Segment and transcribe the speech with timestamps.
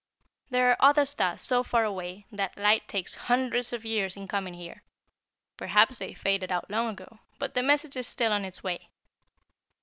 [0.49, 4.55] There are other stars so far away that light takes hundreds of years in coming
[4.55, 4.81] here.
[5.57, 8.89] Perhaps they faded out long ago, but the message is still on its way.